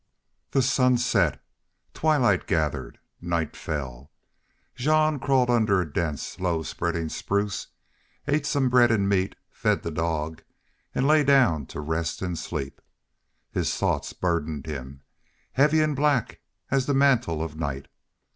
[0.49, 1.39] The sun set,
[1.93, 4.09] twilight gathered, night fell.
[4.73, 7.67] Jean crawled under a dense, low spreading spruce,
[8.27, 10.41] ate some bread and meat, fed the dog,
[10.95, 12.81] and lay down to rest and sleep.
[13.51, 15.01] His thoughts burdened him,
[15.51, 16.39] heavy and black
[16.71, 17.87] as the mantle of night.